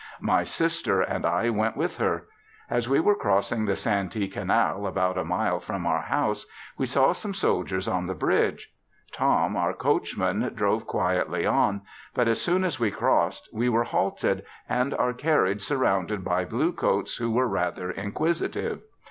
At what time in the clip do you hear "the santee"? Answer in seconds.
3.67-4.27